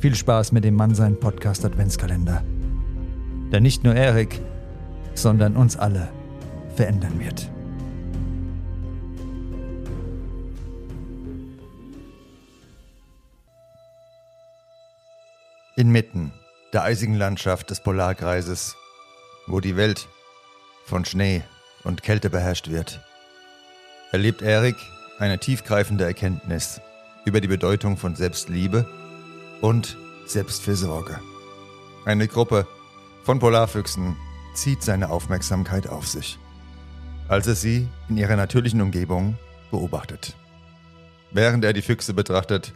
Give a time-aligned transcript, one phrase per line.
[0.00, 2.42] Viel Spaß mit dem Mannsein Podcast Adventskalender.
[3.52, 4.40] Der nicht nur Erik,
[5.12, 6.08] sondern uns alle
[6.74, 7.50] verändern wird.
[15.76, 16.32] Inmitten
[16.72, 18.76] der eisigen Landschaft des Polarkreises,
[19.48, 20.08] wo die Welt
[20.86, 21.42] von Schnee
[21.84, 23.02] und Kälte beherrscht wird,
[24.12, 24.76] erlebt Erik
[25.18, 26.80] eine tiefgreifende Erkenntnis
[27.26, 28.86] über die Bedeutung von Selbstliebe
[29.60, 29.96] und
[30.26, 31.20] Selbstfürsorge.
[32.04, 32.66] Eine Gruppe
[33.24, 34.16] von Polarfüchsen
[34.54, 36.38] zieht seine Aufmerksamkeit auf sich,
[37.28, 39.38] als er sie in ihrer natürlichen Umgebung
[39.70, 40.36] beobachtet.
[41.32, 42.74] Während er die Füchse betrachtet,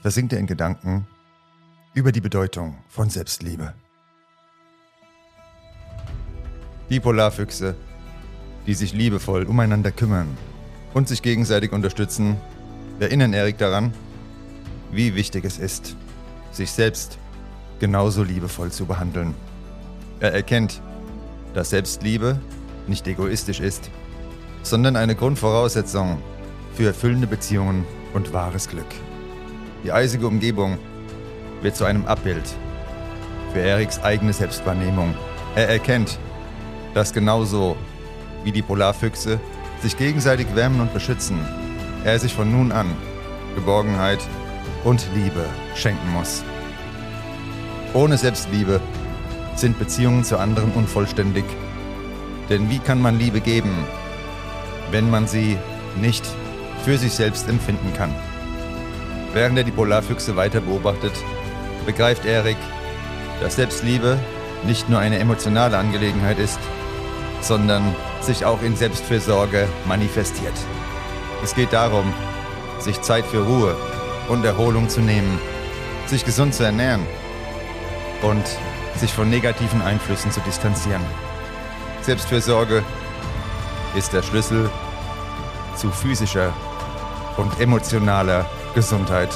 [0.00, 1.06] versinkt er in Gedanken
[1.94, 3.74] über die Bedeutung von Selbstliebe.
[6.90, 7.76] Die Polarfüchse,
[8.66, 10.36] die sich liebevoll umeinander kümmern
[10.92, 12.36] und sich gegenseitig unterstützen,
[12.98, 13.94] erinnern Erik daran,
[14.94, 15.96] wie wichtig es ist,
[16.52, 17.18] sich selbst
[17.80, 19.34] genauso liebevoll zu behandeln.
[20.20, 20.80] Er erkennt,
[21.52, 22.38] dass Selbstliebe
[22.86, 23.90] nicht egoistisch ist,
[24.62, 26.18] sondern eine Grundvoraussetzung
[26.74, 28.86] für erfüllende Beziehungen und wahres Glück.
[29.82, 30.78] Die eisige Umgebung
[31.62, 32.44] wird zu einem Abbild
[33.52, 35.14] für Eriks eigene Selbstwahrnehmung.
[35.54, 36.18] Er erkennt,
[36.94, 37.76] dass genauso
[38.44, 39.40] wie die Polarfüchse
[39.82, 41.38] sich gegenseitig wärmen und beschützen,
[42.04, 42.90] er sich von nun an
[43.54, 44.18] Geborgenheit
[44.84, 46.44] und Liebe schenken muss.
[47.94, 48.80] Ohne Selbstliebe
[49.56, 51.44] sind Beziehungen zu anderen unvollständig.
[52.48, 53.84] Denn wie kann man Liebe geben,
[54.90, 55.56] wenn man sie
[56.00, 56.24] nicht
[56.84, 58.14] für sich selbst empfinden kann?
[59.32, 61.12] Während er die Polarfüchse weiter beobachtet,
[61.86, 62.58] begreift Erik,
[63.40, 64.18] dass Selbstliebe
[64.64, 66.58] nicht nur eine emotionale Angelegenheit ist,
[67.40, 70.54] sondern sich auch in Selbstfürsorge manifestiert.
[71.42, 72.12] Es geht darum,
[72.78, 73.76] sich Zeit für Ruhe
[74.28, 75.38] und Erholung zu nehmen,
[76.06, 77.06] sich gesund zu ernähren
[78.22, 78.44] und
[78.96, 81.02] sich von negativen Einflüssen zu distanzieren.
[82.02, 82.82] Selbstfürsorge
[83.96, 84.70] ist der Schlüssel
[85.76, 86.52] zu physischer
[87.36, 89.30] und emotionaler Gesundheit.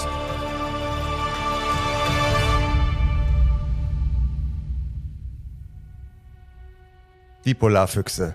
[7.45, 8.35] Die Polarfüchse,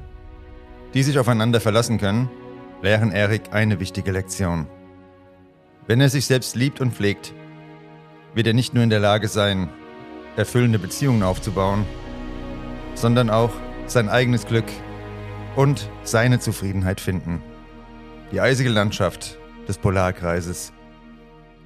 [0.94, 2.30] die sich aufeinander verlassen können,
[2.82, 4.68] lehren Erik eine wichtige Lektion.
[5.86, 7.34] Wenn er sich selbst liebt und pflegt,
[8.34, 9.70] wird er nicht nur in der Lage sein,
[10.38, 11.86] erfüllende Beziehungen aufzubauen,
[12.96, 13.52] sondern auch
[13.86, 14.66] sein eigenes Glück
[15.56, 17.42] und seine Zufriedenheit finden.
[18.32, 20.72] Die eisige Landschaft des Polarkreises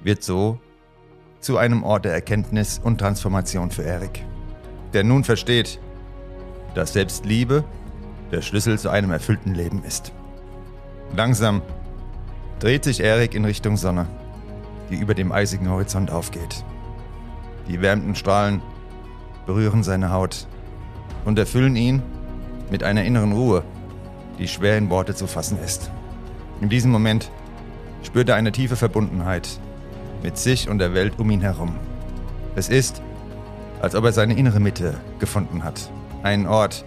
[0.02, 0.58] wird so
[1.40, 4.24] zu einem Ort der Erkenntnis und Transformation für Erik,
[4.92, 5.80] der nun versteht,
[6.74, 7.64] dass Selbstliebe
[8.32, 10.12] der Schlüssel zu einem erfüllten Leben ist.
[11.16, 11.62] Langsam
[12.60, 14.06] dreht sich Erik in Richtung Sonne,
[14.90, 16.64] die über dem eisigen Horizont aufgeht.
[17.68, 18.62] Die wärmenden Strahlen
[19.46, 20.46] berühren seine Haut
[21.24, 22.02] und erfüllen ihn
[22.70, 23.62] mit einer inneren Ruhe,
[24.38, 25.90] die schwer in Worte zu fassen ist.
[26.60, 27.30] In diesem Moment
[28.02, 29.48] spürt er eine tiefe Verbundenheit
[30.22, 31.76] mit sich und der Welt um ihn herum.
[32.56, 33.02] Es ist,
[33.80, 35.90] als ob er seine innere Mitte gefunden hat.
[36.22, 36.84] Einen Ort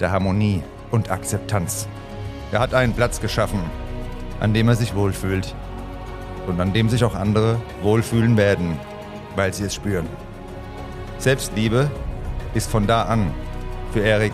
[0.00, 1.86] der Harmonie und Akzeptanz.
[2.52, 3.60] Er hat einen Platz geschaffen,
[4.40, 5.54] an dem er sich wohlfühlt
[6.46, 8.78] und an dem sich auch andere wohlfühlen werden,
[9.36, 10.06] weil sie es spüren.
[11.18, 11.90] Selbstliebe
[12.54, 13.32] ist von da an
[13.92, 14.32] für Erik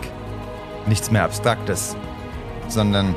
[0.87, 1.95] nichts mehr Abstraktes,
[2.69, 3.15] sondern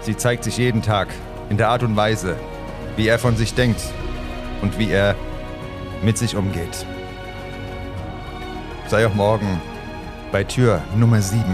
[0.00, 1.08] sie zeigt sich jeden Tag
[1.50, 2.36] in der Art und Weise,
[2.96, 3.80] wie er von sich denkt
[4.62, 5.16] und wie er
[6.02, 6.86] mit sich umgeht.
[8.86, 9.60] Sei auch morgen
[10.32, 11.44] bei Tür Nummer 7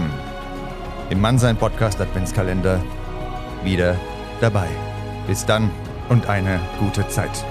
[1.09, 2.79] im Mannsein Podcast Adventskalender
[3.63, 3.95] wieder
[4.41, 4.67] dabei.
[5.27, 5.71] Bis dann
[6.09, 7.45] und eine gute Zeit.